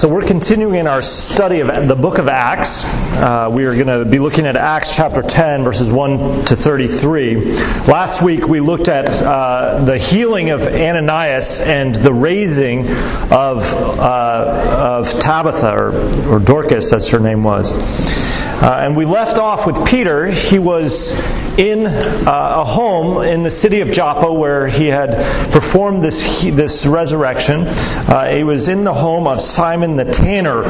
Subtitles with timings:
[0.00, 2.86] So, we're continuing in our study of the book of Acts.
[2.86, 7.52] Uh, we are going to be looking at Acts chapter 10, verses 1 to 33.
[7.84, 12.86] Last week, we looked at uh, the healing of Ananias and the raising
[13.30, 17.70] of, uh, of Tabitha, or, or Dorcas, as her name was.
[17.70, 20.28] Uh, and we left off with Peter.
[20.28, 21.12] He was
[21.58, 25.10] in uh, a home in the city of Joppa where he had
[25.50, 27.62] performed this, this resurrection.
[27.66, 30.62] Uh, he was in the home of Simon the tanner,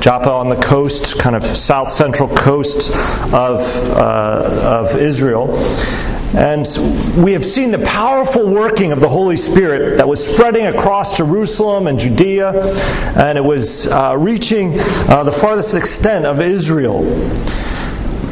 [0.00, 2.90] Joppa on the coast, kind of south central coast
[3.32, 3.60] of,
[3.90, 5.56] uh, of Israel.
[6.36, 6.66] And
[7.16, 11.86] we have seen the powerful working of the Holy Spirit that was spreading across Jerusalem
[11.86, 12.50] and Judea,
[13.16, 17.02] and it was uh, reaching uh, the farthest extent of Israel.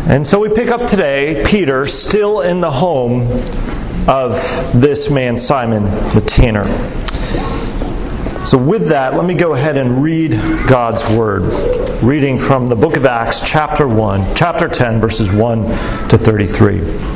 [0.09, 3.23] And so we pick up today Peter still in the home
[4.09, 4.37] of
[4.73, 5.83] this man, Simon
[6.15, 6.65] the tanner.
[8.47, 10.31] So, with that, let me go ahead and read
[10.69, 11.43] God's Word.
[12.05, 17.16] Reading from the book of Acts, chapter 1, chapter 10, verses 1 to 33.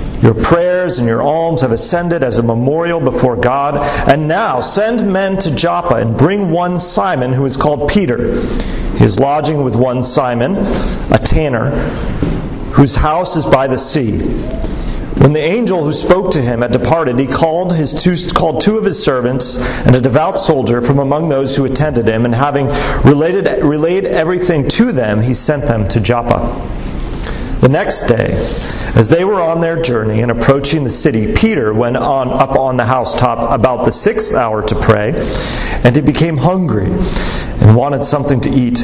[0.21, 3.75] Your prayers and your alms have ascended as a memorial before God.
[4.07, 8.39] And now send men to Joppa and bring one Simon who is called Peter.
[8.97, 10.57] He is lodging with one Simon,
[11.11, 11.71] a tanner,
[12.73, 14.19] whose house is by the sea.
[15.21, 18.77] When the angel who spoke to him had departed, he called, his two, called two
[18.77, 22.67] of his servants and a devout soldier from among those who attended him, and having
[23.03, 26.80] related, relayed everything to them, he sent them to Joppa.
[27.61, 28.31] The next day,
[28.95, 32.75] as they were on their journey and approaching the city, Peter went on up on
[32.75, 35.13] the housetop about the sixth hour to pray,
[35.83, 38.83] and he became hungry and wanted something to eat.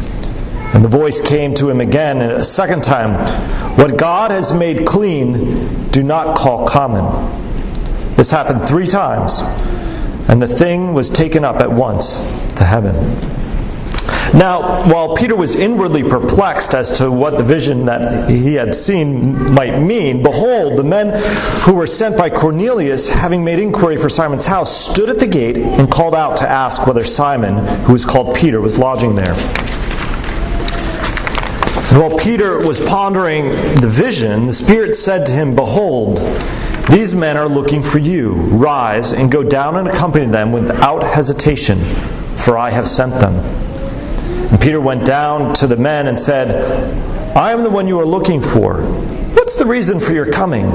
[0.73, 3.15] And the voice came to him again a second time
[3.77, 7.39] What God has made clean, do not call common.
[8.15, 9.41] This happened three times,
[10.29, 12.19] and the thing was taken up at once
[12.55, 12.95] to heaven.
[14.33, 19.53] Now, while Peter was inwardly perplexed as to what the vision that he had seen
[19.53, 21.11] might mean, behold, the men
[21.63, 25.57] who were sent by Cornelius, having made inquiry for Simon's house, stood at the gate
[25.57, 29.35] and called out to ask whether Simon, who was called Peter, was lodging there.
[31.91, 33.49] While Peter was pondering
[33.81, 36.19] the vision, the Spirit said to him, Behold,
[36.89, 38.31] these men are looking for you.
[38.31, 41.79] Rise and go down and accompany them without hesitation,
[42.37, 43.35] for I have sent them.
[44.51, 48.05] And Peter went down to the men and said, I am the one you are
[48.05, 48.81] looking for.
[49.33, 50.71] What's the reason for your coming?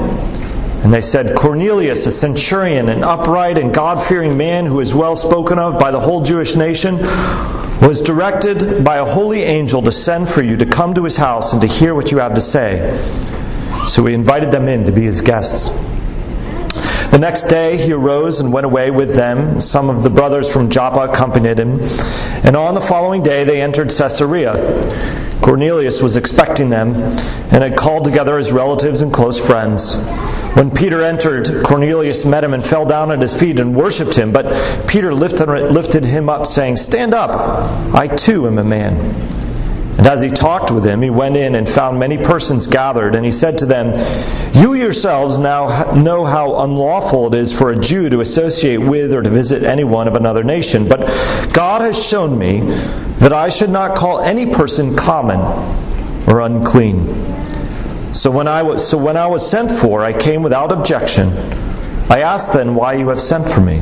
[0.87, 5.17] And they said, Cornelius, a centurion, an upright and God fearing man who is well
[5.17, 6.95] spoken of by the whole Jewish nation,
[7.81, 11.51] was directed by a holy angel to send for you to come to his house
[11.51, 12.97] and to hear what you have to say.
[13.85, 15.71] So he invited them in to be his guests.
[17.11, 19.59] The next day he arose and went away with them.
[19.59, 21.81] Some of the brothers from Joppa accompanied him.
[22.45, 24.53] And on the following day they entered Caesarea.
[25.41, 29.97] Cornelius was expecting them and had called together his relatives and close friends.
[30.55, 34.31] When Peter entered, Cornelius met him and fell down at his feet and worshipped him.
[34.31, 34.45] But
[34.87, 37.35] Peter lifted, him up, saying, Stand up,
[37.93, 38.95] I too am a man.
[39.97, 43.25] And as he talked with him, he went in and found many persons gathered, and
[43.25, 43.93] he said to them,
[44.53, 49.23] You yourselves now know how unlawful it is for a Jew to associate with or
[49.23, 50.87] to visit anyone of another nation.
[50.87, 50.99] But
[51.51, 52.61] God has shown me
[53.19, 55.39] that I should not call any person common
[56.27, 58.13] or unclean.
[58.13, 61.29] So when I was so when I was sent for, I came without objection.
[62.09, 63.81] I asked then why you have sent for me.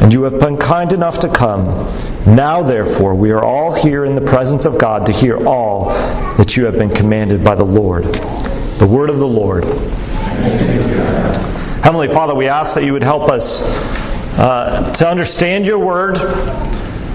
[0.00, 1.66] and you have been kind enough to come.
[2.26, 5.90] Now, therefore, we are all here in the presence of God to hear all
[6.36, 8.04] that you have been commanded by the Lord.
[8.04, 9.64] The word of the Lord.
[11.84, 13.62] Heavenly Father, we ask that you would help us
[14.38, 16.16] uh, to understand your word,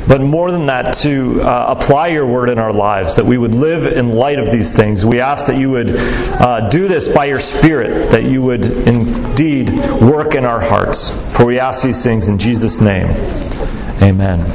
[0.07, 3.55] but more than that, to uh, apply your word in our lives, that we would
[3.55, 5.05] live in light of these things.
[5.05, 9.69] We ask that you would uh, do this by your Spirit, that you would indeed
[10.01, 11.09] work in our hearts.
[11.35, 13.07] For we ask these things in Jesus' name.
[14.01, 14.45] Amen.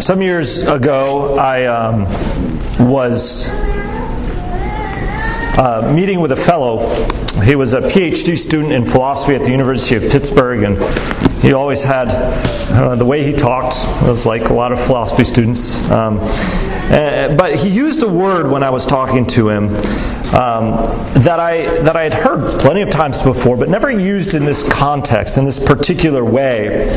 [0.00, 2.04] Some years ago, I um,
[2.88, 3.50] was
[5.58, 6.88] uh, meeting with a fellow.
[7.42, 11.82] He was a PhD student in philosophy at the University of Pittsburgh, and he always
[11.82, 13.74] had uh, the way he talked
[14.06, 15.82] was like a lot of philosophy students.
[15.90, 19.68] Um, uh, but he used a word when I was talking to him
[20.32, 20.76] um,
[21.22, 24.62] that I that I had heard plenty of times before, but never used in this
[24.62, 26.88] context, in this particular way.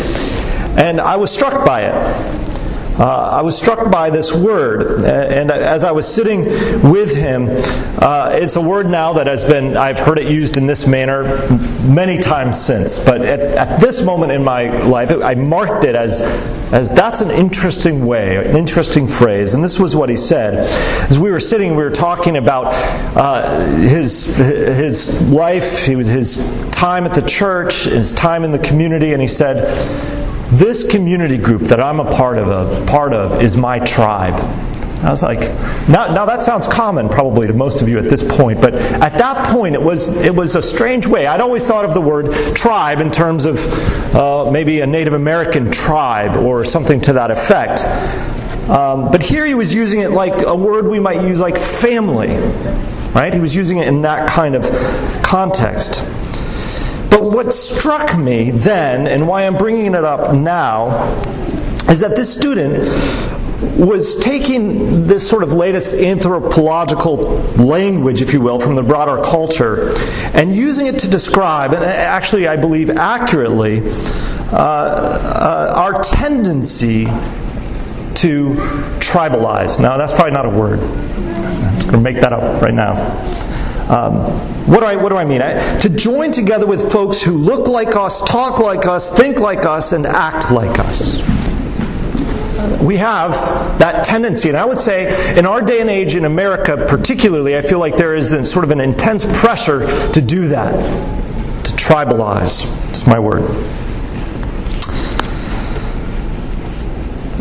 [0.78, 2.51] And I was struck by it.
[3.00, 6.44] Uh, I was struck by this word, and as I was sitting
[6.92, 7.48] with him,
[8.00, 11.24] uh, it's a word now that has been, I've heard it used in this manner
[11.84, 16.22] many times since, but at, at this moment in my life, I marked it as,
[16.74, 20.56] as that's an interesting way, an interesting phrase, and this was what he said.
[21.10, 22.66] As we were sitting, we were talking about
[23.16, 26.38] uh, his, his life, his
[26.72, 30.21] time at the church, his time in the community, and he said,
[30.52, 34.40] this community group that I'm a part of, a part of is my tribe.
[35.02, 35.40] I was like,
[35.90, 39.18] now, now that sounds common probably to most of you at this point, but at
[39.18, 41.26] that point it was, it was a strange way.
[41.26, 43.58] I'd always thought of the word tribe in terms of
[44.16, 47.84] uh, maybe a Native American tribe or something to that effect.
[48.70, 52.38] Um, but here he was using it like a word we might use like family,
[53.16, 53.34] right?
[53.34, 54.64] He was using it in that kind of
[55.24, 56.06] context.
[57.12, 61.14] But what struck me then, and why I'm bringing it up now,
[61.90, 62.80] is that this student
[63.78, 67.18] was taking this sort of latest anthropological
[67.58, 69.92] language, if you will, from the broader culture,
[70.34, 73.82] and using it to describe, and actually, I believe accurately,
[74.52, 77.06] uh, uh, our tendency
[78.16, 78.54] to
[79.00, 79.80] tribalize.
[79.80, 80.80] Now, that's probably not a word.
[80.80, 82.96] I'm just going to make that up right now.
[83.92, 84.16] Um,
[84.68, 85.42] what, do I, what do I mean?
[85.42, 89.66] I, to join together with folks who look like us, talk like us, think like
[89.66, 91.20] us, and act like us.
[92.80, 93.32] We have
[93.80, 97.62] that tendency, and I would say in our day and age in America, particularly, I
[97.62, 100.72] feel like there is sort of an intense pressure to do that,
[101.66, 102.66] to tribalize.
[102.92, 103.44] It's my word.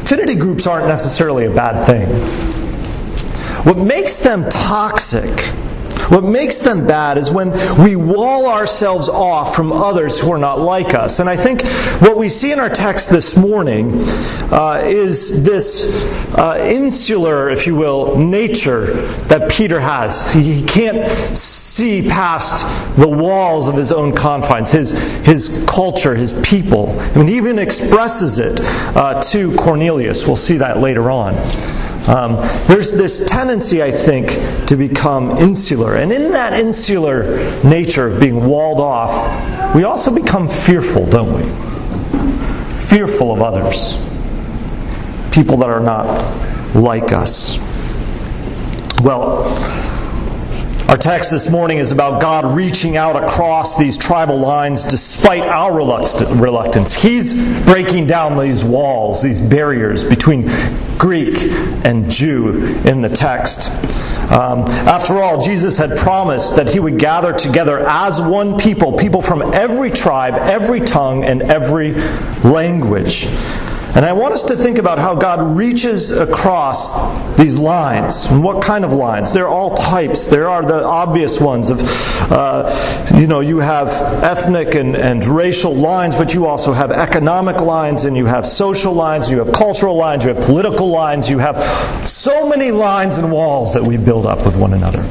[0.02, 2.08] Affinity groups aren't necessarily a bad thing.
[3.64, 5.30] What makes them toxic
[6.10, 7.50] what makes them bad is when
[7.82, 11.20] we wall ourselves off from others who are not like us.
[11.20, 11.62] And I think
[12.00, 13.92] what we see in our text this morning
[14.52, 15.84] uh, is this
[16.34, 18.94] uh, insular, if you will, nature
[19.28, 20.32] that Peter has.
[20.32, 22.64] He, can't see past
[22.96, 24.92] the walls of his own confines, his,
[25.24, 26.98] his culture, his people.
[27.00, 28.60] I mean, he even expresses it
[28.96, 30.26] uh, to Cornelius.
[30.26, 31.34] We'll see that later on.
[32.10, 32.36] Um,
[32.66, 34.30] there's this tendency, I think,
[34.66, 35.94] to become insular.
[35.94, 42.76] And in that insular nature of being walled off, we also become fearful, don't we?
[42.88, 43.96] Fearful of others.
[45.32, 46.06] People that are not
[46.74, 47.60] like us.
[49.04, 49.44] Well,
[50.90, 55.72] our text this morning is about God reaching out across these tribal lines despite our
[55.72, 57.00] reluctance.
[57.00, 57.32] He's
[57.62, 60.50] breaking down these walls, these barriers between
[60.98, 61.36] Greek
[61.84, 63.70] and Jew in the text.
[64.32, 69.22] Um, after all, Jesus had promised that he would gather together as one people, people
[69.22, 71.92] from every tribe, every tongue, and every
[72.42, 73.28] language.
[73.92, 76.94] And I want us to think about how God reaches across
[77.36, 78.26] these lines.
[78.26, 79.32] And what kind of lines?
[79.32, 80.26] There are all types.
[80.26, 81.80] There are the obvious ones of,
[82.30, 83.88] uh, you know, you have
[84.22, 88.92] ethnic and, and racial lines, but you also have economic lines, and you have social
[88.92, 91.60] lines, you have cultural lines, you have political lines, you have
[92.06, 95.02] so many lines and walls that we build up with one another.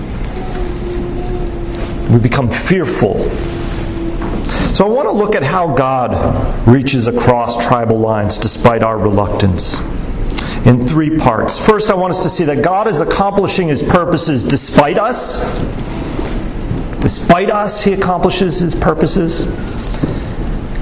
[2.13, 3.29] We become fearful
[4.79, 9.81] so I want to look at how God reaches across tribal lines despite our reluctance
[10.65, 11.59] in three parts.
[11.59, 15.41] First, I want us to see that God is accomplishing his purposes despite us.
[17.01, 19.47] Despite us, he accomplishes his purposes.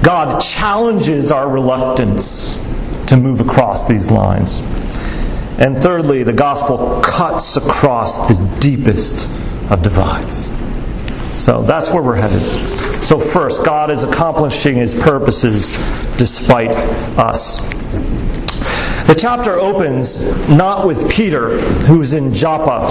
[0.04, 2.56] God challenges our reluctance
[3.08, 4.60] to move across these lines.
[5.58, 9.28] And thirdly, the gospel cuts across the deepest
[9.72, 10.44] of divides.
[11.36, 12.77] So that's where we're headed.
[13.02, 15.76] So, first, God is accomplishing his purposes
[16.16, 16.74] despite
[17.16, 17.60] us.
[19.08, 22.88] The chapter opens not with Peter, who's in Joppa.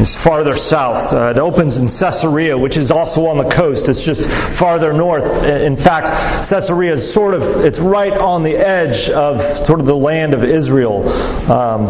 [0.00, 1.12] It's farther south.
[1.12, 3.88] Uh, it opens in Caesarea, which is also on the coast.
[3.88, 5.44] It's just farther north.
[5.44, 6.06] In fact,
[6.48, 10.44] Caesarea is sort of, it's right on the edge of sort of the land of
[10.44, 11.06] Israel.
[11.50, 11.86] Um,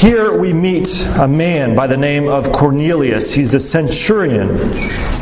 [0.00, 3.34] here we meet a man by the name of Cornelius.
[3.34, 4.48] He's a centurion.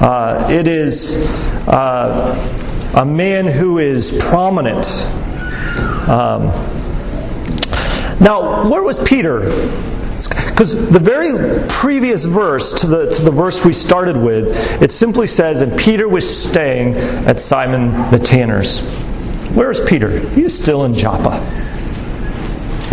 [0.01, 1.17] Uh, it is
[1.67, 4.87] uh, a man who is prominent.
[6.09, 6.47] Um,
[8.21, 9.41] now, where was Peter?
[9.41, 15.27] Because the very previous verse to the, to the verse we started with, it simply
[15.27, 16.95] says, And Peter was staying
[17.27, 18.81] at Simon the tanner's.
[19.51, 20.21] Where is Peter?
[20.31, 21.68] He is still in Joppa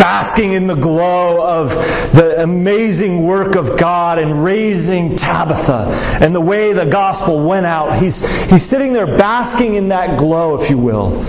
[0.06, 1.70] basking in the glow of
[2.14, 5.88] the amazing work of God and raising Tabitha
[6.22, 8.00] and the way the gospel went out.
[8.00, 11.26] He's, he's sitting there basking in that glow, if you will,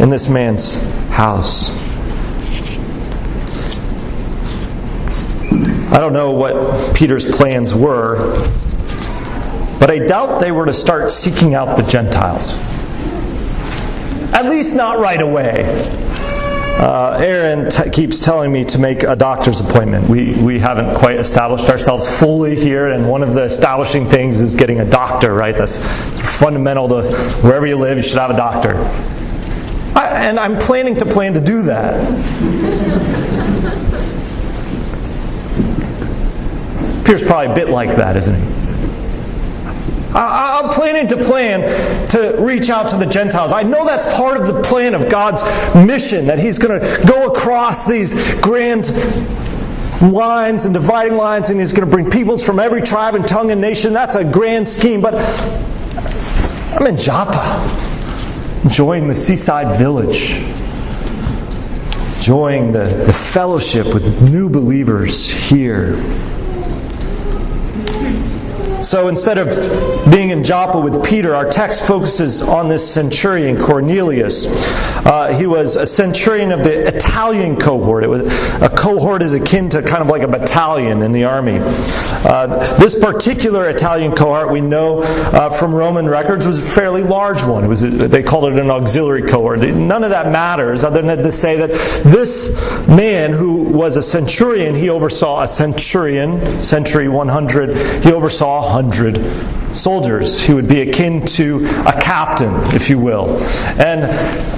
[0.00, 0.78] in this man's
[1.10, 1.70] house.
[5.92, 8.16] I don't know what Peter's plans were,
[9.78, 12.56] but I doubt they were to start seeking out the Gentiles.
[14.32, 16.03] At least not right away.
[16.76, 20.08] Uh, Aaron t- keeps telling me to make a doctor's appointment.
[20.08, 24.54] We, we haven't quite established ourselves fully here, and one of the establishing things is
[24.54, 25.56] getting a doctor, right?
[25.56, 25.78] That's
[26.38, 27.02] fundamental to
[27.42, 28.74] wherever you live, you should have a doctor.
[29.96, 31.94] I, and I'm planning to plan to do that.
[37.04, 38.63] Peter's probably a bit like that, isn't he?
[40.14, 41.62] I'm planning to plan
[42.10, 43.52] to reach out to the Gentiles.
[43.52, 45.42] I know that's part of the plan of God's
[45.74, 48.88] mission, that He's going to go across these grand
[50.00, 53.50] lines and dividing lines, and He's going to bring peoples from every tribe and tongue
[53.50, 53.92] and nation.
[53.92, 55.00] That's a grand scheme.
[55.00, 55.14] But
[56.78, 57.60] I'm in Joppa,
[58.62, 60.32] enjoying the seaside village,
[62.16, 65.96] enjoying the, the fellowship with new believers here.
[68.84, 74.46] So instead of being in Joppa with Peter, our text focuses on this centurion, Cornelius.
[75.06, 78.04] Uh, he was a centurion of the Italian cohort.
[78.04, 78.26] It was,
[78.60, 81.60] a cohort is akin to kind of like a battalion in the army.
[81.62, 87.42] Uh, this particular Italian cohort, we know uh, from Roman records, was a fairly large
[87.42, 87.64] one.
[87.64, 89.60] It was a, they called it an auxiliary cohort.
[89.60, 91.70] None of that matters other than to say that
[92.04, 92.50] this
[92.86, 100.40] man who was a centurion, he oversaw a centurion, century 100, he oversaw 100 soldiers.
[100.40, 103.38] He would be akin to a captain, if you will.
[103.78, 104.02] And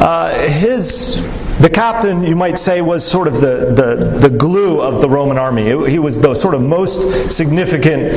[0.00, 1.23] uh, his
[1.61, 5.38] the captain, you might say, was sort of the, the, the glue of the Roman
[5.38, 5.64] army.
[5.90, 8.12] He was the sort of most significant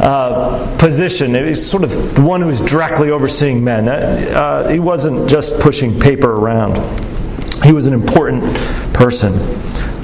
[0.00, 1.34] uh, position.
[1.34, 3.88] He was sort of the one who was directly overseeing men.
[3.88, 6.76] Uh, he wasn't just pushing paper around,
[7.64, 8.42] he was an important
[8.92, 9.32] person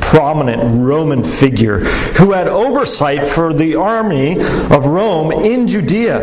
[0.08, 6.18] prominent Roman figure who had oversight for the army of Rome in Judea.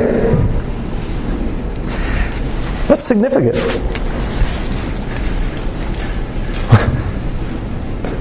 [2.87, 3.55] That's significant.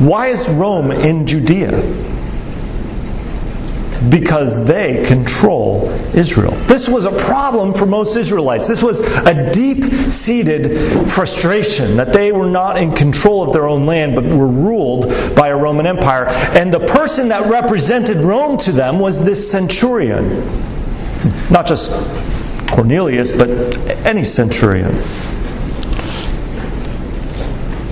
[0.00, 2.13] Why is Rome in Judea?
[4.11, 6.52] Because they control Israel.
[6.66, 8.68] This was a problem for most Israelites.
[8.68, 13.87] This was a deep seated frustration that they were not in control of their own
[13.87, 16.26] land, but were ruled by a Roman Empire.
[16.28, 20.44] And the person that represented Rome to them was this centurion.
[21.50, 21.90] Not just
[22.70, 23.49] Cornelius, but
[24.04, 24.94] any centurion.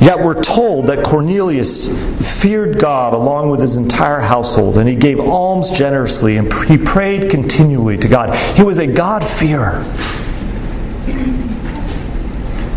[0.02, 1.88] Yet we're told that Cornelius
[2.40, 7.30] feared God along with his entire household, and he gave alms generously, and he prayed
[7.30, 8.34] continually to God.
[8.56, 9.84] He was a God-fearer.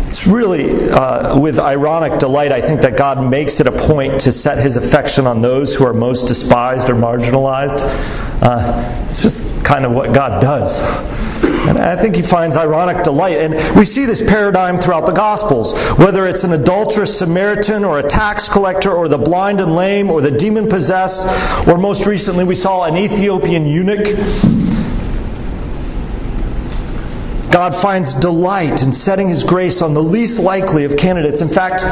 [0.06, 4.30] It's really uh, with ironic delight, I think, that God makes it a point to
[4.32, 7.80] set his affection on those who are most despised or marginalized.
[8.40, 10.80] Uh, it's just kind of what God does.
[11.76, 13.38] I think he finds ironic delight.
[13.38, 15.74] And we see this paradigm throughout the Gospels.
[15.98, 20.20] Whether it's an adulterous Samaritan or a tax collector or the blind and lame or
[20.20, 21.26] the demon possessed,
[21.68, 24.16] or most recently we saw an Ethiopian eunuch.
[27.50, 31.40] God finds delight in setting his grace on the least likely of candidates.
[31.40, 31.82] In fact,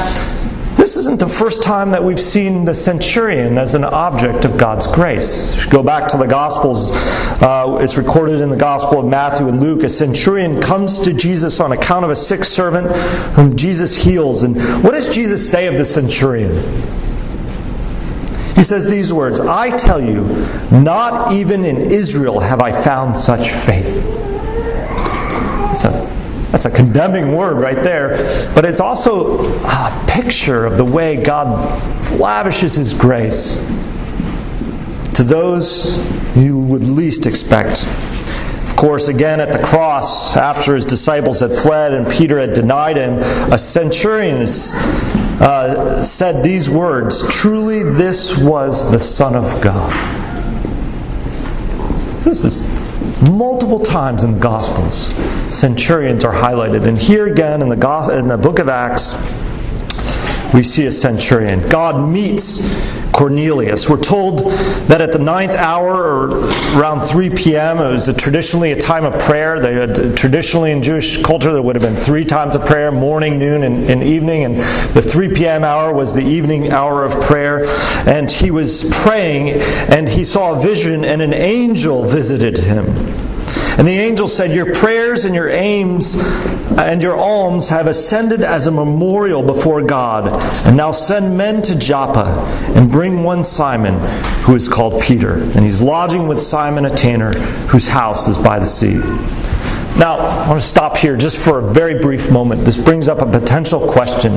[0.76, 4.86] this isn't the first time that we've seen the centurion as an object of God's
[4.86, 5.66] grace.
[5.66, 6.90] Go back to the Gospels,
[7.42, 9.82] uh, it's recorded in the Gospel of Matthew and Luke.
[9.82, 12.94] A centurion comes to Jesus on account of a sick servant
[13.34, 14.42] whom Jesus heals.
[14.42, 16.52] And what does Jesus say of the centurion?
[18.54, 20.22] He says these words I tell you,
[20.70, 24.04] not even in Israel have I found such faith.
[25.84, 26.13] A,
[26.54, 28.10] that's a condemning word right there,
[28.54, 31.50] but it's also a picture of the way God
[32.12, 33.56] lavishes His grace
[35.16, 35.98] to those
[36.36, 37.84] you would least expect.
[38.62, 42.98] Of course, again at the cross, after his disciples had fled and Peter had denied
[42.98, 43.14] him,
[43.52, 44.42] a centurion
[45.40, 49.92] uh, said these words Truly, this was the Son of God.
[52.22, 52.83] This is
[53.30, 55.14] multiple times in the Gospels.
[55.54, 56.86] Centurions are highlighted.
[56.86, 59.14] And here again in the, in the book of Acts,
[60.52, 61.68] we see a centurion.
[61.68, 62.60] God meets
[63.14, 63.88] Cornelius.
[63.88, 64.40] We're told
[64.88, 69.04] that at the ninth hour, or around 3 p.m., it was a traditionally a time
[69.04, 69.60] of prayer.
[69.60, 73.38] They had, traditionally in Jewish culture, there would have been three times of prayer morning,
[73.38, 74.44] noon, and, and evening.
[74.44, 75.62] And the 3 p.m.
[75.62, 77.66] hour was the evening hour of prayer.
[78.06, 83.33] And he was praying, and he saw a vision, and an angel visited him.
[83.78, 86.16] And the angel said, Your prayers and your aims
[86.78, 90.28] and your alms have ascended as a memorial before God.
[90.66, 93.94] And now send men to Joppa and bring one Simon,
[94.42, 95.34] who is called Peter.
[95.34, 97.32] And he's lodging with Simon a tanner,
[97.68, 98.94] whose house is by the sea.
[99.96, 102.64] Now, I want to stop here just for a very brief moment.
[102.64, 104.34] This brings up a potential question.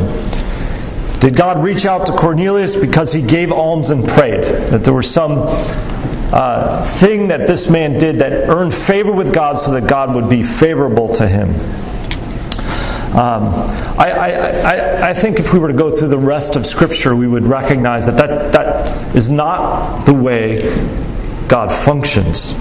[1.19, 4.43] Did God reach out to Cornelius because he gave alms and prayed?
[4.69, 5.47] That there were some
[6.31, 10.29] uh, thing that this man did that earned favor with God so that God would
[10.29, 11.50] be favorable to him.
[13.17, 13.46] Um,
[13.98, 17.15] I, I, I, I, think if we were to go through the rest of Scripture,
[17.15, 20.62] we would recognize that that, that is not the way
[21.48, 22.53] God functions.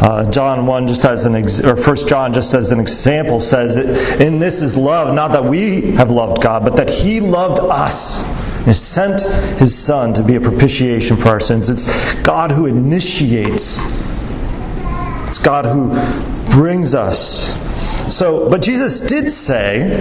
[0.00, 3.76] Uh, John 1 just as an ex- or 1 John just as an example says
[3.76, 7.60] that in this is love not that we have loved God but that he loved
[7.60, 8.20] us
[8.66, 9.22] and sent
[9.58, 11.68] his son to be a propitiation for our sins.
[11.68, 13.80] It's God who initiates,
[15.26, 15.90] it's God who
[16.50, 17.54] brings us.
[18.14, 20.00] So, but Jesus did say,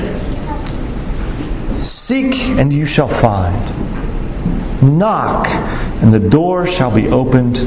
[1.80, 3.62] Seek and you shall find.
[4.82, 5.48] Knock
[6.02, 7.58] and the door shall be opened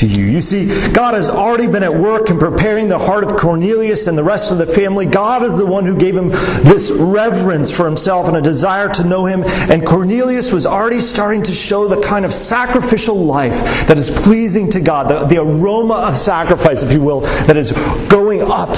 [0.00, 0.24] to you.
[0.24, 4.16] You see, God has already been at work in preparing the heart of Cornelius and
[4.16, 5.06] the rest of the family.
[5.06, 9.04] God is the one who gave him this reverence for himself and a desire to
[9.04, 9.44] know him.
[9.70, 14.70] And Cornelius was already starting to show the kind of sacrificial life that is pleasing
[14.70, 17.72] to God, the, the aroma of sacrifice, if you will, that is
[18.08, 18.74] going up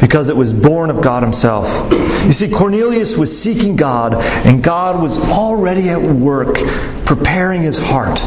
[0.00, 1.92] because it was born of God Himself.
[2.24, 4.14] You see, Cornelius was seeking God,
[4.46, 6.56] and God was already at work
[7.04, 8.20] preparing his heart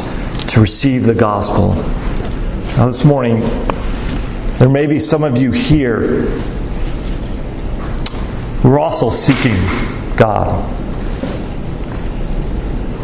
[0.52, 1.76] to receive the gospel.
[2.76, 3.40] Now, this morning,
[4.60, 6.24] there may be some of you here
[8.60, 9.56] who are also seeking
[10.18, 10.70] God.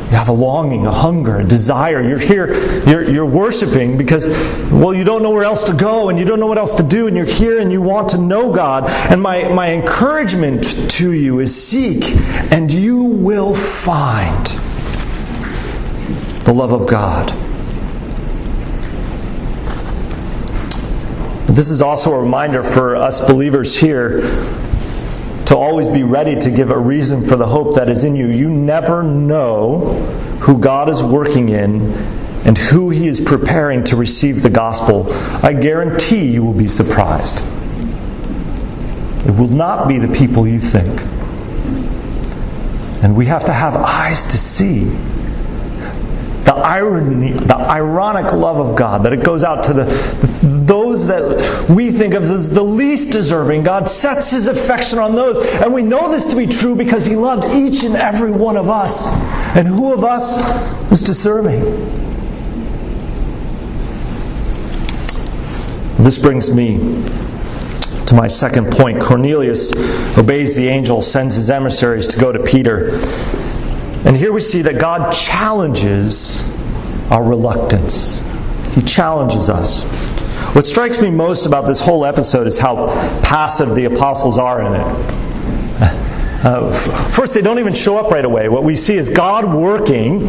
[0.07, 2.05] You have a longing, a hunger, a desire.
[2.05, 2.53] You're here,
[2.85, 4.27] you're, you're worshiping because,
[4.69, 6.83] well, you don't know where else to go and you don't know what else to
[6.83, 8.89] do, and you're here and you want to know God.
[9.09, 12.13] And my, my encouragement to you is seek,
[12.51, 14.66] and you will find
[16.47, 17.27] the love of God.
[21.53, 24.21] This is also a reminder for us believers here
[25.47, 28.27] to always be ready to give a reason for the hope that is in you.
[28.27, 29.95] You never know
[30.39, 31.91] who God is working in
[32.45, 35.11] and who He is preparing to receive the gospel.
[35.43, 37.39] I guarantee you will be surprised.
[39.27, 41.01] It will not be the people you think.
[43.03, 44.95] And we have to have eyes to see
[46.47, 51.07] the irony, the ironic love of God, that it goes out to the, the, those
[51.07, 53.63] that we think of as the least deserving.
[53.63, 55.39] God sets his affection on those.
[55.61, 58.69] And we know this to be true because he loved each and every one of
[58.69, 59.05] us.
[59.57, 60.37] And who of us
[60.89, 61.59] was deserving?
[66.01, 66.77] This brings me
[68.05, 69.01] to my second point.
[69.01, 69.73] Cornelius
[70.17, 72.97] obeys the angel, sends his emissaries to go to Peter.
[74.07, 76.47] And here we see that God challenges
[77.11, 78.21] our reluctance.
[78.73, 79.83] He challenges us.
[80.55, 82.87] What strikes me most about this whole episode is how
[83.21, 86.03] passive the apostles are in it.
[86.37, 88.47] Uh, first, they don't even show up right away.
[88.47, 90.27] What we see is God working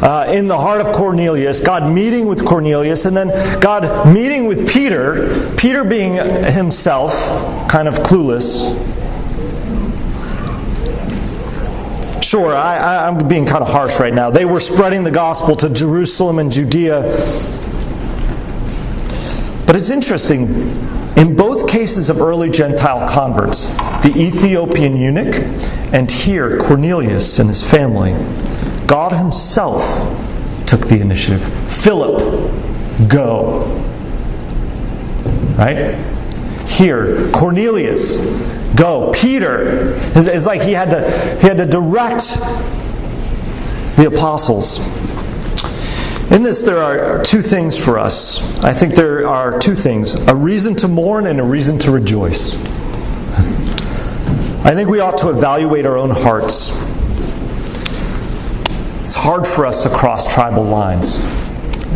[0.00, 3.28] uh, in the heart of Cornelius, God meeting with Cornelius, and then
[3.58, 7.12] God meeting with Peter, Peter being himself
[7.68, 8.76] kind of clueless,
[12.22, 14.30] Sure, I, am being kind of harsh right now.
[14.30, 17.02] They were spreading the gospel to Jerusalem and Judea.
[19.66, 20.48] But it's interesting,
[21.16, 23.66] in both cases of early Gentile converts,
[24.02, 25.34] the Ethiopian eunuch
[25.92, 28.12] and here Cornelius and his family,
[28.86, 29.84] God Himself
[30.66, 31.42] took the initiative.
[31.70, 32.18] Philip,
[33.08, 33.64] go.
[35.56, 36.17] Right?
[36.78, 38.18] Here, Cornelius,
[38.76, 39.10] go.
[39.12, 41.10] Peter, it's like he had to,
[41.40, 42.36] he had to direct
[43.96, 44.78] the apostles.
[46.30, 48.44] In this, there are two things for us.
[48.62, 52.54] I think there are two things a reason to mourn and a reason to rejoice.
[54.64, 56.70] I think we ought to evaluate our own hearts.
[59.04, 61.18] It's hard for us to cross tribal lines.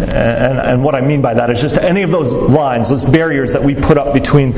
[0.02, 3.52] And, and, what I mean by that is just any of those lines, those barriers
[3.52, 4.52] that we put up between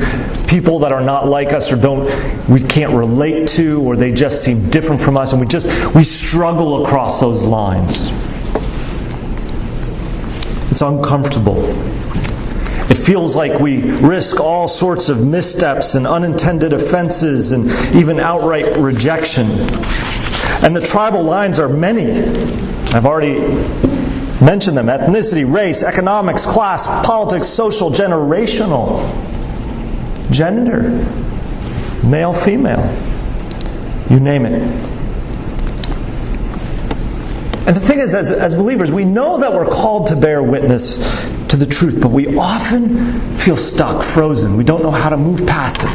[0.47, 2.05] people that are not like us or don't
[2.49, 6.03] we can't relate to or they just seem different from us and we just we
[6.03, 8.11] struggle across those lines.
[10.71, 11.63] It's uncomfortable.
[12.89, 18.77] It feels like we risk all sorts of missteps and unintended offenses and even outright
[18.77, 19.49] rejection.
[20.63, 22.11] And the tribal lines are many.
[22.93, 23.39] I've already
[24.45, 29.01] mentioned them ethnicity, race, economics, class, politics, social, generational,
[30.31, 30.89] gender,
[32.07, 32.83] male, female.
[34.09, 34.61] You name it.
[37.67, 40.97] And the thing is, as, as believers, we know that we're called to bear witness
[41.47, 44.55] to the truth, but we often feel stuck, frozen.
[44.55, 45.89] We don't know how to move past it.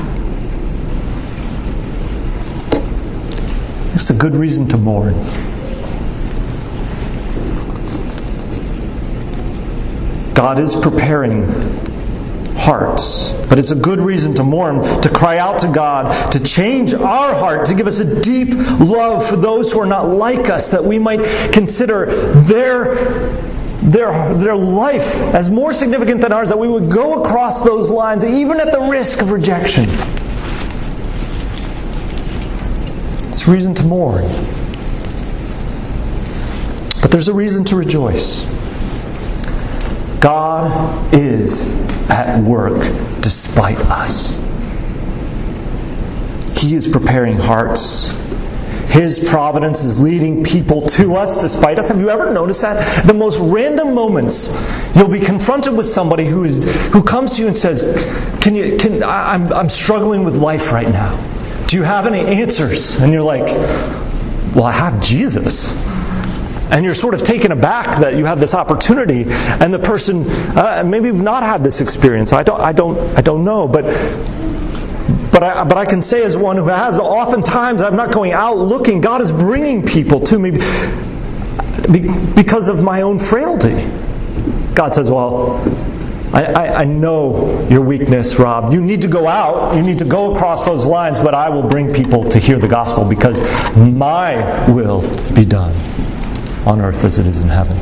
[3.95, 5.15] It's a good reason to mourn.
[10.41, 11.47] God is preparing
[12.57, 13.33] hearts.
[13.51, 17.35] But it's a good reason to mourn, to cry out to God, to change our
[17.35, 20.83] heart, to give us a deep love for those who are not like us, that
[20.83, 21.21] we might
[21.53, 22.07] consider
[22.41, 22.95] their,
[23.83, 28.25] their, their life as more significant than ours, that we would go across those lines,
[28.25, 29.85] even at the risk of rejection.
[33.31, 34.23] It's reason to mourn.
[37.03, 38.47] But there's a reason to rejoice.
[40.21, 41.65] God is
[42.11, 42.81] at work
[43.23, 44.39] despite us.
[46.61, 48.11] He is preparing hearts.
[48.91, 51.89] His providence is leading people to us despite us.
[51.89, 53.07] Have you ever noticed that?
[53.07, 54.51] The most random moments,
[54.95, 57.83] you'll be confronted with somebody who is who comes to you and says,
[58.41, 58.77] "Can you?
[58.77, 61.17] Can I, I'm I'm struggling with life right now.
[61.67, 63.47] Do you have any answers?" And you're like,
[64.55, 65.73] "Well, I have Jesus."
[66.71, 70.25] And you're sort of taken aback that you have this opportunity and the person
[70.57, 73.85] uh, maybe you've not had this experience i don't i don't i don't know but
[75.33, 78.59] but I, but I can say as one who has oftentimes i'm not going out
[78.59, 80.51] looking god is bringing people to me
[82.35, 83.89] because of my own frailty
[84.75, 85.61] god says well
[86.33, 88.73] I, I, I, know your weakness, Rob.
[88.73, 89.75] You need to go out.
[89.75, 92.69] You need to go across those lines, but I will bring people to hear the
[92.69, 93.41] gospel because
[93.77, 95.01] my will
[95.35, 95.75] be done
[96.67, 97.77] on earth as it is in heaven.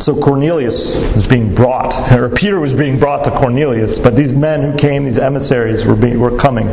[0.00, 4.62] So Cornelius was being brought, or Peter was being brought to Cornelius, but these men
[4.62, 6.68] who came, these emissaries, were, being, were coming.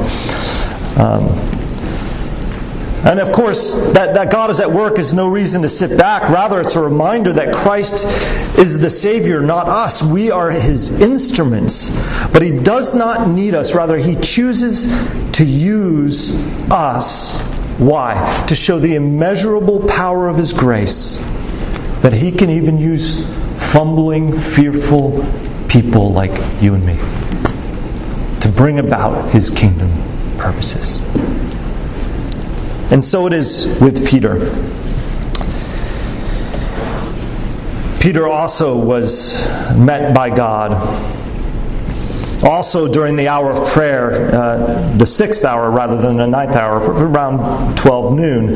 [0.98, 1.26] Um,
[3.06, 6.30] and of course, that, that God is at work is no reason to sit back.
[6.30, 8.06] Rather, it's a reminder that Christ
[8.58, 10.02] is the Savior, not us.
[10.02, 11.92] We are His instruments.
[12.32, 13.76] But He does not need us.
[13.76, 14.86] Rather, He chooses
[15.34, 16.34] to use
[16.72, 18.46] us why?
[18.48, 21.18] To show the immeasurable power of His grace
[22.02, 23.26] that He can even use
[23.72, 25.26] fumbling, fearful
[25.68, 26.96] people like you and me
[28.40, 29.92] to bring about His kingdom
[30.38, 31.02] purposes.
[32.92, 34.36] And so it is with Peter.
[38.00, 40.74] Peter also was met by God
[42.44, 46.80] also, during the hour of prayer, uh, the sixth hour rather than the ninth hour,
[46.80, 48.56] around 12 noon.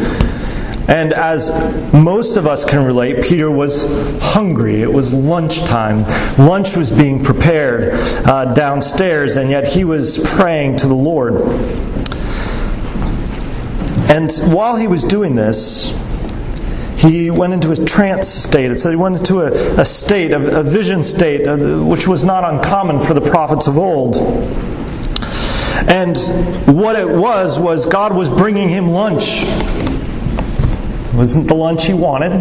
[0.90, 1.52] And as
[1.94, 3.86] most of us can relate, Peter was
[4.22, 4.82] hungry.
[4.82, 6.02] It was lunchtime.
[6.44, 7.94] Lunch was being prepared
[8.26, 11.36] uh, downstairs, and yet he was praying to the Lord.
[14.10, 15.94] And while he was doing this,
[17.00, 18.70] he went into a trance state.
[18.72, 22.26] It said he went into a, a state, a, a vision state, uh, which was
[22.26, 24.18] not uncommon for the prophets of old.
[25.88, 26.18] And
[26.68, 29.44] what it was, was God was bringing him lunch.
[29.44, 32.34] It wasn't the lunch he wanted,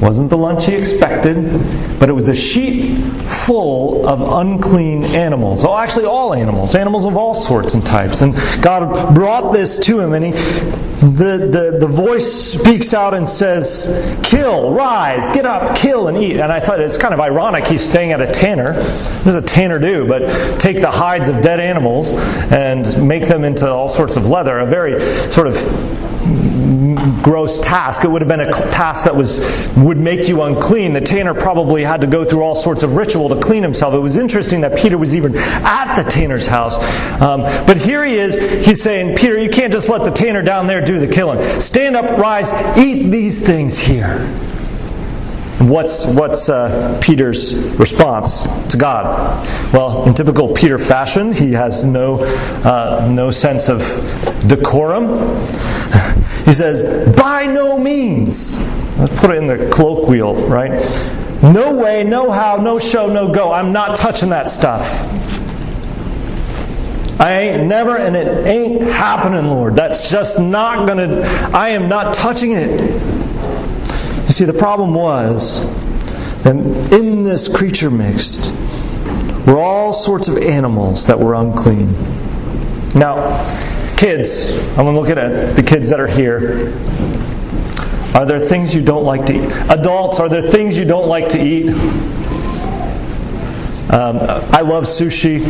[0.00, 3.04] wasn't the lunch he expected, but it was a sheet
[3.46, 5.64] full of unclean animals.
[5.64, 8.22] Oh, actually, all animals, animals of all sorts and types.
[8.22, 13.28] And God brought this to him, and he, the, the, the voice speaks out and
[13.28, 16.38] says, Kill, rise, get up, kill, and eat.
[16.38, 18.74] And I thought it's kind of ironic he's staying at a tanner.
[18.74, 20.06] What does a tanner do?
[20.06, 24.58] But take the hides of dead animals and make them into all sorts of leather.
[24.60, 25.00] A very
[25.30, 25.56] sort of
[27.22, 28.04] gross task.
[28.04, 29.40] It would have been a task that was
[29.76, 30.92] would make you unclean.
[30.92, 33.94] The tanner probably had to go through all sorts of ritual to clean himself.
[33.94, 36.78] It was interesting that Peter was even at the tanner's house.
[37.20, 38.66] Um, but here he is.
[38.66, 41.60] He's saying, Peter, you can't just let the tanner down there do the killing.
[41.60, 44.26] Stand up, rise, eat these things here.
[45.62, 49.46] What's, what's uh, Peter's response to God?
[49.72, 52.24] Well, in typical Peter fashion, he has no,
[52.64, 53.80] uh, no sense of
[54.48, 55.06] decorum.
[56.44, 58.60] he says, By no means.
[58.98, 60.70] Let's put it in the colloquial, right?
[61.42, 63.52] No way, no how, no show, no go.
[63.52, 64.82] I'm not touching that stuff.
[67.18, 69.76] I ain't never, and it ain't happening, Lord.
[69.76, 71.20] That's just not gonna,
[71.52, 72.80] I am not touching it.
[72.80, 75.60] You see, the problem was
[76.42, 76.56] that
[76.92, 78.52] in this creature mixed
[79.46, 81.92] were all sorts of animals that were unclean.
[82.94, 83.40] Now,
[84.02, 86.72] kids, I'm going to look at the kids that are here.
[88.16, 89.52] Are there things you don't like to eat?
[89.70, 91.68] Adults, are there things you don't like to eat?
[93.92, 95.46] Um, I love sushi.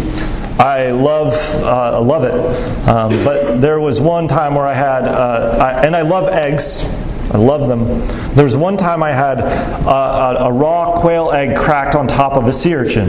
[0.60, 2.34] I love uh, love it.
[2.86, 6.84] Um, but there was one time where I had, uh, I, and I love eggs.
[7.32, 7.86] I love them.
[8.34, 12.36] There was one time I had a, a, a raw quail egg cracked on top
[12.36, 13.08] of a sea urchin.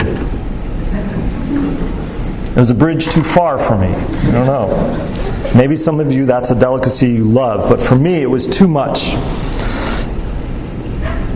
[2.54, 3.88] It was a bridge too far for me.
[3.88, 5.52] I don't know.
[5.56, 8.68] Maybe some of you that's a delicacy you love, but for me it was too
[8.68, 9.14] much.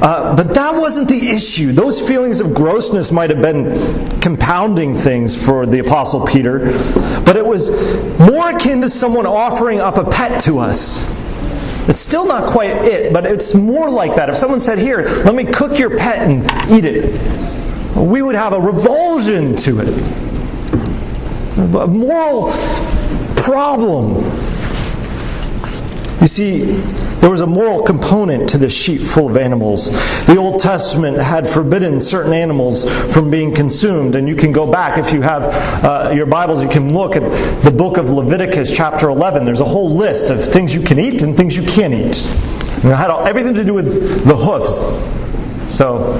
[0.00, 1.72] Uh, but that wasn't the issue.
[1.72, 6.70] Those feelings of grossness might have been compounding things for the Apostle Peter,
[7.24, 7.68] but it was
[8.20, 11.04] more akin to someone offering up a pet to us.
[11.88, 14.28] It's still not quite it, but it's more like that.
[14.28, 18.52] If someone said, Here, let me cook your pet and eat it, we would have
[18.52, 20.27] a revulsion to it.
[21.58, 22.52] A moral
[23.34, 24.14] problem.
[26.20, 26.64] You see,
[27.20, 29.90] there was a moral component to this sheep full of animals.
[30.26, 34.98] The Old Testament had forbidden certain animals from being consumed, and you can go back
[34.98, 35.42] if you have
[35.84, 36.62] uh, your Bibles.
[36.62, 37.22] You can look at
[37.64, 39.44] the book of Leviticus, chapter 11.
[39.44, 42.24] There's a whole list of things you can eat and things you can't eat.
[42.84, 44.78] And it had everything to do with the hoofs.
[45.76, 46.14] So,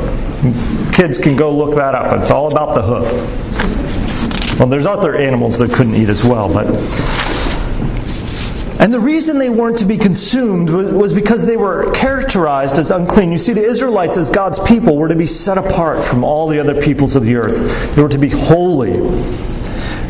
[0.92, 2.20] kids can go look that up.
[2.20, 3.77] It's all about the hoof.
[4.58, 6.66] Well, there's other animals that couldn't eat as well, but
[8.80, 13.32] and the reason they weren't to be consumed was because they were characterized as unclean.
[13.32, 16.60] You see, the Israelites, as God's people, were to be set apart from all the
[16.60, 19.00] other peoples of the earth, they were to be holy.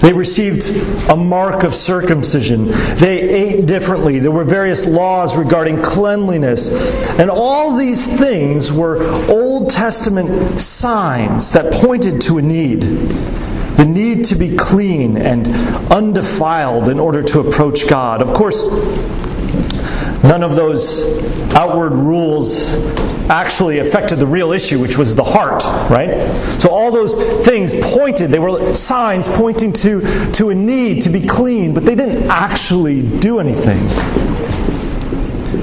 [0.00, 0.70] They received
[1.08, 2.66] a mark of circumcision.
[2.96, 4.18] They ate differently.
[4.18, 6.70] There were various laws regarding cleanliness.
[7.18, 12.84] And all these things were Old Testament signs that pointed to a need
[13.78, 15.46] the need to be clean and
[15.92, 18.20] undefiled in order to approach God.
[18.20, 18.66] Of course,
[20.24, 21.06] none of those
[21.54, 22.74] outward rules
[23.30, 26.10] actually affected the real issue, which was the heart, right?
[26.60, 27.14] So all those
[27.46, 30.00] things pointed, they were signs pointing to,
[30.32, 33.78] to a need to be clean, but they didn't actually do anything.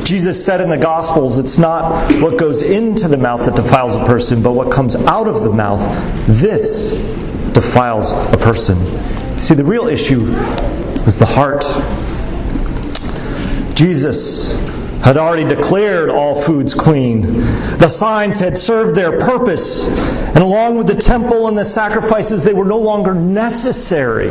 [0.05, 4.05] Jesus said in the Gospels, it's not what goes into the mouth that defiles a
[4.05, 5.81] person, but what comes out of the mouth.
[6.27, 6.93] This
[7.55, 8.77] defiles a person.
[9.39, 10.25] See, the real issue
[11.05, 11.63] was the heart.
[13.75, 14.59] Jesus
[14.99, 17.21] had already declared all foods clean.
[17.77, 22.53] The signs had served their purpose, and along with the temple and the sacrifices, they
[22.53, 24.29] were no longer necessary.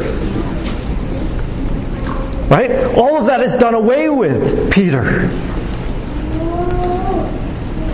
[2.48, 2.72] Right?
[2.94, 5.02] All of that is done away with, Peter.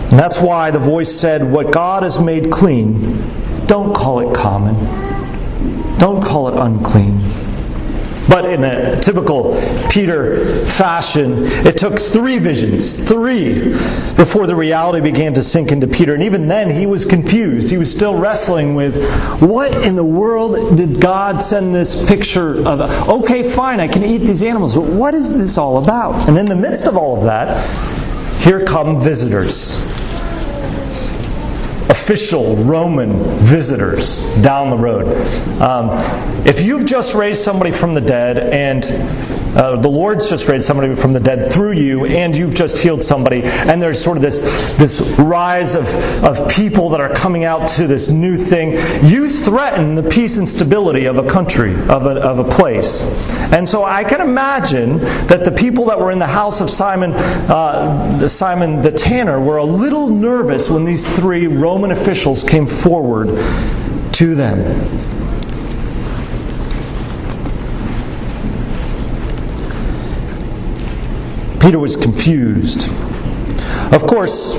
[0.09, 3.17] And that's why the voice said, What God has made clean,
[3.65, 5.10] don't call it common.
[6.01, 7.21] Don't call it unclean.
[8.27, 9.53] But in a typical
[9.87, 13.69] Peter fashion, it took three visions, three,
[14.15, 16.15] before the reality began to sink into Peter.
[16.15, 17.69] And even then, he was confused.
[17.69, 18.95] He was still wrestling with
[19.39, 23.07] what in the world did God send this picture of?
[23.07, 26.27] Okay, fine, I can eat these animals, but what is this all about?
[26.27, 27.59] And in the midst of all of that,
[28.43, 29.77] here come visitors
[31.91, 35.07] official Roman visitors down the road.
[35.61, 35.89] Um,
[36.47, 38.81] if you've just raised somebody from the dead and
[39.55, 43.03] uh, the Lord's just raised somebody from the dead through you, and you've just healed
[43.03, 45.87] somebody, and there's sort of this, this rise of,
[46.23, 48.71] of people that are coming out to this new thing.
[49.05, 53.03] You threaten the peace and stability of a country, of a, of a place.
[53.51, 57.11] And so I can imagine that the people that were in the house of Simon,
[57.13, 63.27] uh, Simon the tanner, were a little nervous when these three Roman officials came forward
[64.13, 65.10] to them.
[71.61, 72.89] Peter was confused.
[73.93, 74.55] Of course,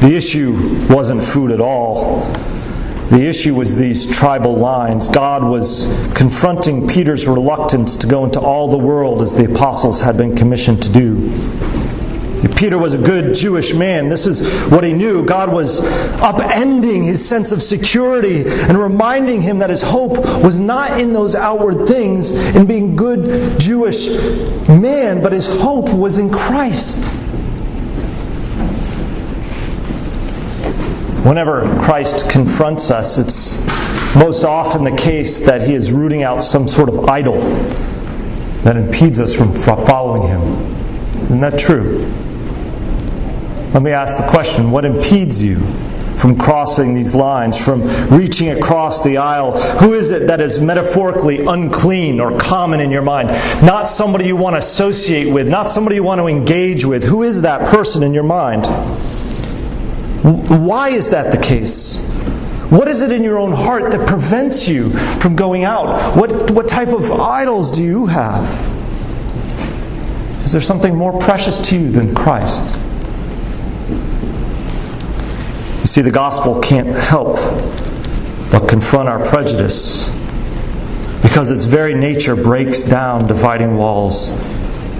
[0.00, 2.20] the issue wasn't food at all.
[3.10, 5.06] The issue was these tribal lines.
[5.08, 10.16] God was confronting Peter's reluctance to go into all the world as the apostles had
[10.16, 11.16] been commissioned to do.
[12.54, 14.08] Peter was a good Jewish man.
[14.08, 15.24] This is what he knew.
[15.24, 15.80] God was
[16.20, 21.34] upending his sense of security and reminding him that his hope was not in those
[21.34, 24.08] outward things, in being good Jewish
[24.68, 27.06] man, but his hope was in Christ.
[31.24, 33.56] Whenever Christ confronts us, it's
[34.14, 37.40] most often the case that he is rooting out some sort of idol
[38.62, 40.42] that impedes us from following him.
[41.24, 42.12] Isn't that true?
[43.72, 45.58] Let me ask the question what impedes you
[46.16, 49.58] from crossing these lines, from reaching across the aisle?
[49.78, 53.28] Who is it that is metaphorically unclean or common in your mind?
[53.64, 57.04] Not somebody you want to associate with, not somebody you want to engage with.
[57.04, 58.66] Who is that person in your mind?
[60.24, 61.98] Why is that the case?
[62.70, 66.16] What is it in your own heart that prevents you from going out?
[66.16, 68.44] What, what type of idols do you have?
[70.44, 72.76] Is there something more precious to you than Christ?
[75.86, 77.36] You see, the gospel can't help
[78.50, 80.08] but confront our prejudice
[81.22, 84.30] because its very nature breaks down dividing walls.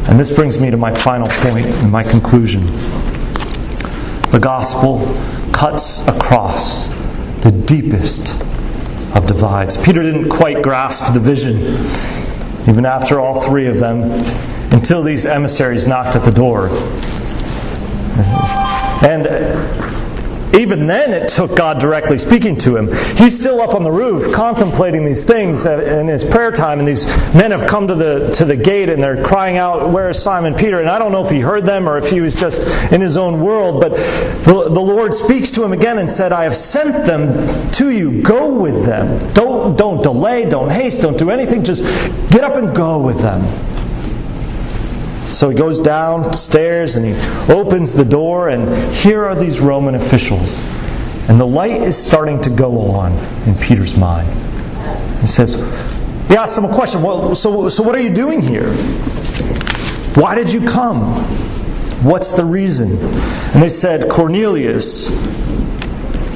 [0.09, 2.67] And this brings me to my final point and my conclusion.
[4.31, 5.01] The gospel
[5.53, 6.87] cuts across
[7.41, 8.41] the deepest
[9.17, 9.77] of divides.
[9.79, 11.57] Peter didn't quite grasp the vision,
[12.71, 14.03] even after all three of them,
[14.73, 16.69] until these emissaries knocked at the door.
[19.05, 19.27] And
[20.59, 22.89] even then, it took God directly speaking to him.
[23.17, 27.07] He's still up on the roof contemplating these things in his prayer time, and these
[27.35, 30.55] men have come to the, to the gate and they're crying out, Where is Simon
[30.55, 30.81] Peter?
[30.81, 33.17] And I don't know if he heard them or if he was just in his
[33.17, 37.07] own world, but the, the Lord speaks to him again and said, I have sent
[37.07, 38.23] them to you.
[38.23, 39.33] Go with them.
[39.35, 41.65] Don't, don't delay, don't haste, don't do anything.
[41.65, 41.83] Just
[42.31, 43.43] get up and go with them.
[45.37, 47.13] So he goes downstairs and he
[47.53, 50.61] opens the door, and here are these Roman officials.
[51.29, 53.13] And the light is starting to go on
[53.47, 54.31] in Peter's mind.
[55.21, 55.57] He says,
[56.31, 57.03] He asks them a question.
[57.03, 58.73] Well, so, so what are you doing here?
[60.15, 61.03] Why did you come?
[62.03, 62.93] What's the reason?
[62.93, 65.11] And they said, Cornelius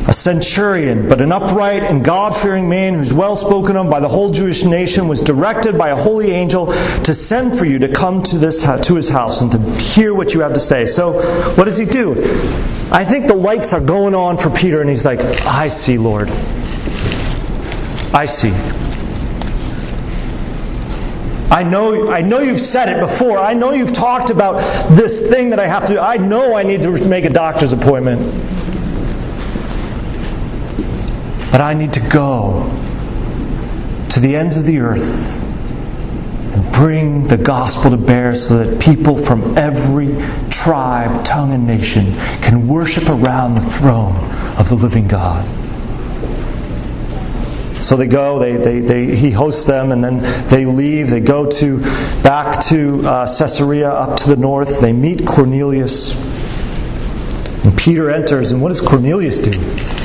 [0.06, 4.08] a centurion, but an upright and God fearing man who's well spoken of by the
[4.08, 6.66] whole Jewish nation, was directed by a holy angel
[7.04, 10.34] to send for you to come to, this, to his house and to hear what
[10.34, 10.86] you have to say.
[10.86, 11.20] So,
[11.54, 12.12] what does he do?
[12.92, 16.28] I think the lights are going on for Peter, and he's like, I see, Lord.
[18.12, 18.52] I see.
[21.50, 23.38] I know, I know you've said it before.
[23.38, 24.58] I know you've talked about
[24.90, 26.00] this thing that I have to.
[26.00, 28.20] I know I need to make a doctor's appointment.
[31.50, 32.70] But I need to go
[34.10, 35.42] to the ends of the earth
[36.54, 40.14] and bring the gospel to bear so that people from every
[40.50, 44.16] tribe, tongue, and nation can worship around the throne
[44.58, 45.44] of the living God.
[47.80, 51.08] So they go, they, they, they, he hosts them, and then they leave.
[51.10, 51.78] They go to
[52.22, 54.80] back to uh, Caesarea up to the north.
[54.80, 56.14] They meet Cornelius.
[57.64, 59.99] And Peter enters, and what does Cornelius do?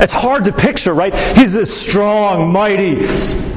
[0.00, 1.14] It's hard to picture, right?
[1.36, 3.06] He's this strong, mighty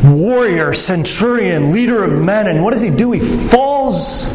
[0.04, 3.12] warrior, centurion, leader of men, and what does he do?
[3.12, 4.34] He falls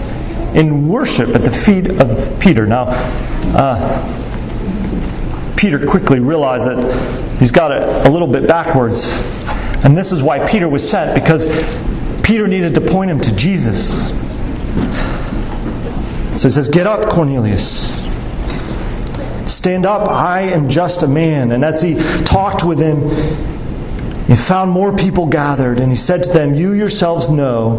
[0.55, 2.67] in worship at the feet of Peter.
[2.67, 2.87] Now,
[3.55, 4.19] uh,
[5.57, 9.05] Peter quickly realized that he's got it a little bit backwards.
[9.85, 11.47] And this is why Peter was sent, because
[12.23, 14.09] Peter needed to point him to Jesus.
[16.41, 18.02] So he says, Get up, Cornelius.
[19.63, 21.53] Stand up, I am just a man.
[21.53, 21.95] And as he
[22.25, 23.09] talked with him,
[24.27, 27.77] he found more people gathered, and he said to them, You yourselves know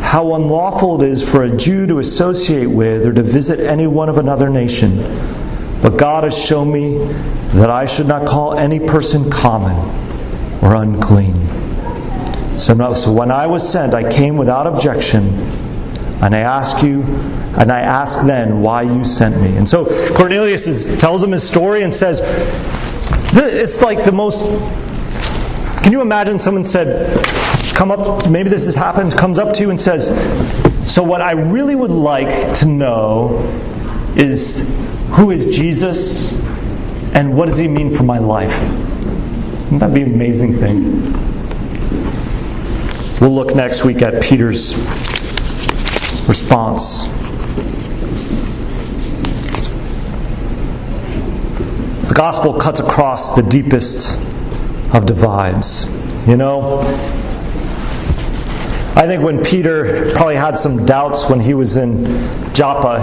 [0.00, 4.18] how unlawful it is for a Jew to associate with or to visit anyone of
[4.18, 4.98] another nation.
[5.82, 6.98] But God has shown me
[7.58, 9.74] that I should not call any person common
[10.62, 11.34] or unclean.
[12.56, 15.24] So when I was sent, I came without objection,
[16.22, 17.02] and I ask you
[17.56, 19.56] and I ask then why you sent me.
[19.56, 22.20] And so Cornelius is, tells him his story and says,
[23.34, 24.44] It's like the most.
[25.82, 27.24] Can you imagine someone said,
[27.74, 30.08] Come up, to, maybe this has happened, comes up to you and says,
[30.92, 33.38] So what I really would like to know
[34.16, 34.68] is
[35.12, 36.34] who is Jesus
[37.14, 38.62] and what does he mean for my life?
[39.64, 41.12] Wouldn't that be an amazing thing?
[43.18, 44.76] We'll look next week at Peter's
[46.28, 47.15] response.
[52.16, 54.18] Gospel cuts across the deepest
[54.94, 55.84] of divides.
[56.26, 56.78] You know,
[58.96, 62.06] I think when Peter probably had some doubts when he was in
[62.54, 62.98] Joppa,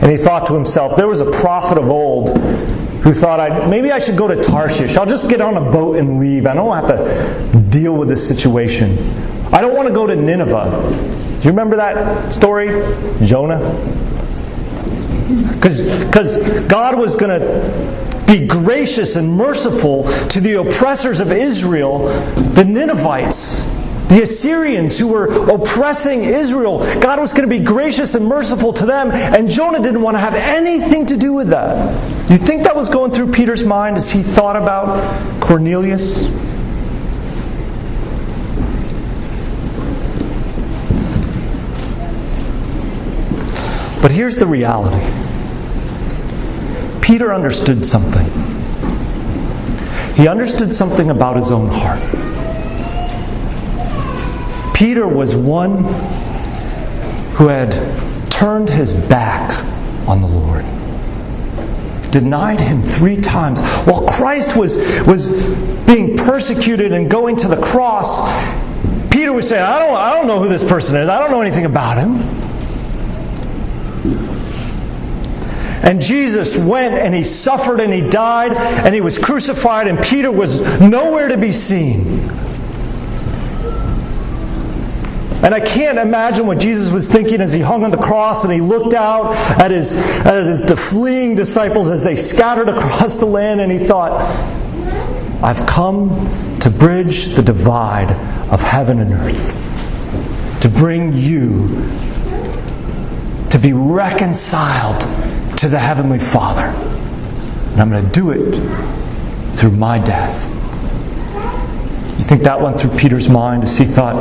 [0.00, 2.30] and he thought to himself, there was a prophet of old
[3.02, 4.96] who thought, i maybe I should go to Tarshish.
[4.96, 6.46] I'll just get on a boat and leave.
[6.46, 8.96] I don't have to deal with this situation.
[9.52, 10.70] I don't want to go to Nineveh.
[11.40, 12.68] Do you remember that story?
[13.22, 13.58] Jonah?
[15.60, 22.06] Because God was going to be gracious and merciful to the oppressors of Israel,
[22.54, 23.64] the Ninevites.
[24.08, 28.84] The Assyrians who were oppressing Israel, God was going to be gracious and merciful to
[28.84, 32.30] them, and Jonah didn't want to have anything to do with that.
[32.30, 36.28] You think that was going through Peter's mind as he thought about Cornelius?
[44.02, 45.00] But here's the reality
[47.00, 48.26] Peter understood something.
[50.16, 52.00] He understood something about his own heart.
[54.74, 55.84] Peter was one
[57.34, 57.70] who had
[58.28, 59.56] turned his back
[60.08, 60.64] on the Lord,
[62.10, 63.60] denied him three times.
[63.86, 64.76] While Christ was,
[65.06, 65.30] was
[65.86, 68.18] being persecuted and going to the cross,
[69.12, 71.40] Peter was saying, I don't, I don't know who this person is, I don't know
[71.40, 72.51] anything about him.
[75.82, 80.30] And Jesus went and he suffered and he died and he was crucified, and Peter
[80.30, 82.30] was nowhere to be seen.
[85.42, 88.52] And I can't imagine what Jesus was thinking as he hung on the cross and
[88.52, 93.26] he looked out at his, at his the fleeing disciples as they scattered across the
[93.26, 94.20] land and he thought,
[95.42, 96.10] I've come
[96.60, 98.12] to bridge the divide
[98.52, 101.66] of heaven and earth, to bring you
[103.52, 105.02] to be reconciled
[105.58, 106.62] to the Heavenly Father.
[107.72, 110.48] And I'm going to do it through my death.
[112.16, 114.16] You think that went through Peter's mind as he thought,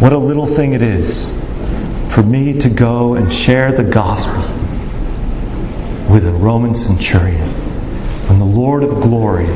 [0.00, 1.30] what a little thing it is
[2.12, 4.42] for me to go and share the gospel
[6.12, 7.48] with a Roman centurion
[8.28, 9.46] when the Lord of glory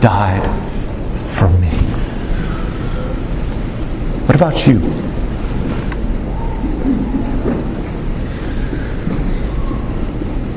[0.00, 0.44] died
[1.30, 1.70] for me.
[4.26, 5.13] What about you?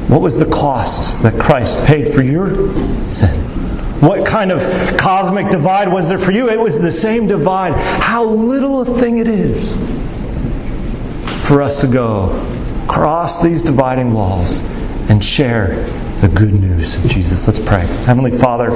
[0.08, 2.74] What was the cost that Christ paid for your
[3.10, 3.40] sin?
[4.00, 4.62] What kind of
[4.98, 6.50] cosmic divide was there for you?
[6.50, 7.74] It was the same divide.
[7.74, 9.78] How little a thing it is
[11.48, 12.30] for us to go
[12.88, 14.60] cross these dividing walls
[15.10, 15.86] and share
[16.20, 17.48] the good news of Jesus.
[17.48, 17.86] Let's pray.
[18.06, 18.72] Heavenly Father,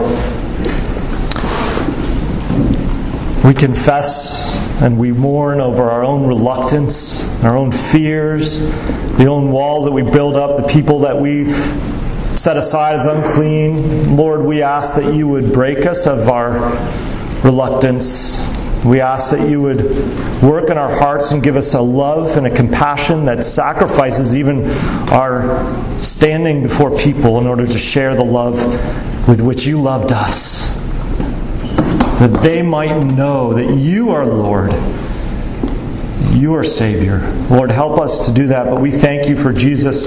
[3.46, 8.60] we confess and we mourn over our own reluctance, our own fears,
[9.18, 11.52] the own walls that we build up, the people that we
[12.36, 14.16] set aside as unclean.
[14.18, 16.72] Lord, we ask that you would break us of our
[17.44, 18.42] reluctance.
[18.84, 19.82] We ask that you would
[20.42, 24.68] work in our hearts and give us a love and a compassion that sacrifices even
[25.12, 28.58] our standing before people in order to share the love
[29.28, 30.61] with which you loved us
[32.22, 34.72] that they might know that you are Lord,
[36.40, 37.20] you are Savior.
[37.50, 38.66] Lord, help us to do that.
[38.66, 40.06] But we thank you for Jesus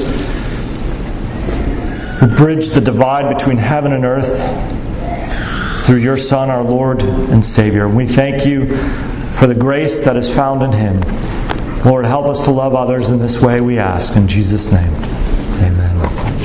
[2.20, 4.44] who bridged the divide between heaven and earth
[5.84, 7.88] through your Son, our Lord and Savior.
[7.88, 8.76] We thank you
[9.32, 11.00] for the grace that is found in him.
[11.84, 14.14] Lord, help us to love others in this way, we ask.
[14.14, 15.13] In Jesus' name.